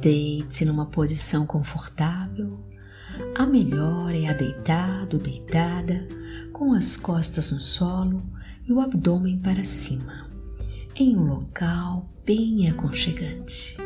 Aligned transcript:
Deite-se 0.00 0.64
numa 0.64 0.86
posição 0.86 1.44
confortável. 1.44 2.58
A 3.34 3.44
melhor 3.44 4.14
é 4.14 4.28
a 4.28 4.32
deitado, 4.32 5.18
deitada, 5.18 6.08
com 6.52 6.72
as 6.72 6.96
costas 6.96 7.52
no 7.52 7.60
solo 7.60 8.22
e 8.66 8.72
o 8.72 8.80
abdômen 8.80 9.38
para 9.38 9.62
cima, 9.62 10.30
em 10.94 11.14
um 11.16 11.24
local 11.24 12.08
bem 12.24 12.66
aconchegante, 12.68 13.76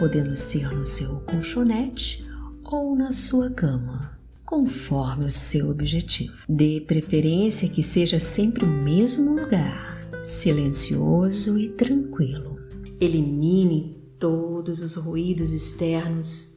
podendo 0.00 0.36
ser 0.36 0.72
no 0.72 0.84
seu 0.84 1.20
colchonete 1.20 2.28
ou 2.64 2.96
na 2.96 3.12
sua 3.12 3.48
cama, 3.48 4.18
conforme 4.44 5.26
o 5.26 5.30
seu 5.30 5.70
objetivo. 5.70 6.44
Dê 6.48 6.80
preferência 6.80 7.68
que 7.68 7.84
seja 7.84 8.18
sempre 8.18 8.64
o 8.64 8.68
mesmo 8.68 9.40
lugar, 9.40 10.00
silencioso 10.24 11.56
e 11.56 11.68
tranquilo. 11.68 12.58
Elimine 13.00 14.01
todos 14.22 14.80
os 14.82 14.94
ruídos 14.94 15.50
externos 15.50 16.56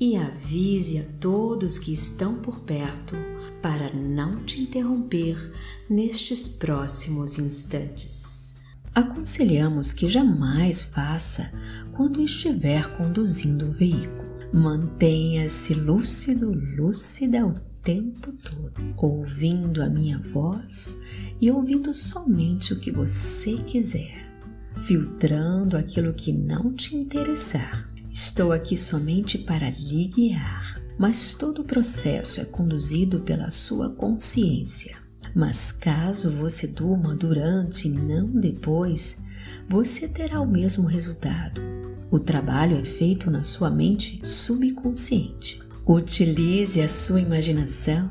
e 0.00 0.16
avise 0.16 0.98
a 0.98 1.04
todos 1.20 1.78
que 1.78 1.92
estão 1.92 2.34
por 2.34 2.58
perto 2.62 3.14
para 3.62 3.94
não 3.94 4.44
te 4.44 4.60
interromper 4.60 5.38
nestes 5.88 6.48
próximos 6.48 7.38
instantes. 7.38 8.56
Aconselhamos 8.92 9.92
que 9.92 10.08
jamais 10.08 10.82
faça 10.82 11.52
quando 11.92 12.20
estiver 12.20 12.92
conduzindo 12.96 13.66
o 13.68 13.72
veículo. 13.72 14.34
Mantenha-se 14.52 15.72
lúcido, 15.72 16.50
lúcida 16.52 17.46
o 17.46 17.54
tempo 17.80 18.32
todo, 18.32 18.92
ouvindo 18.96 19.80
a 19.84 19.88
minha 19.88 20.18
voz 20.18 20.98
e 21.40 21.48
ouvindo 21.48 21.94
somente 21.94 22.72
o 22.72 22.80
que 22.80 22.90
você 22.90 23.58
quiser 23.58 24.23
filtrando 24.84 25.76
aquilo 25.76 26.12
que 26.12 26.32
não 26.32 26.72
te 26.72 26.94
interessar. 26.94 27.88
Estou 28.12 28.52
aqui 28.52 28.76
somente 28.76 29.38
para 29.38 29.70
lhe 29.70 30.06
guiar, 30.06 30.80
mas 30.98 31.34
todo 31.34 31.62
o 31.62 31.64
processo 31.64 32.40
é 32.40 32.44
conduzido 32.44 33.20
pela 33.20 33.50
sua 33.50 33.90
consciência. 33.90 34.96
Mas 35.34 35.72
caso 35.72 36.30
você 36.30 36.66
durma 36.66 37.16
durante 37.16 37.88
e 37.88 37.90
não 37.90 38.28
depois, 38.28 39.22
você 39.68 40.06
terá 40.06 40.40
o 40.40 40.46
mesmo 40.46 40.86
resultado. 40.86 41.60
O 42.10 42.18
trabalho 42.18 42.76
é 42.76 42.84
feito 42.84 43.30
na 43.30 43.42
sua 43.42 43.70
mente 43.70 44.20
subconsciente. 44.22 45.60
Utilize 45.86 46.80
a 46.80 46.88
sua 46.88 47.20
imaginação 47.20 48.10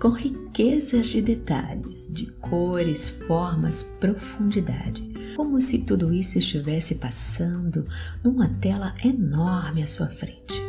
com 0.00 0.10
riquezas 0.10 1.08
de 1.08 1.20
detalhes, 1.20 2.12
de 2.12 2.26
cores, 2.40 3.08
formas, 3.26 3.82
profundidade 3.82 5.13
como 5.34 5.60
se 5.60 5.78
tudo 5.80 6.12
isso 6.12 6.38
estivesse 6.38 6.96
passando 6.96 7.86
numa 8.22 8.48
tela 8.48 8.94
enorme 9.04 9.82
à 9.82 9.86
sua 9.86 10.08
frente. 10.08 10.60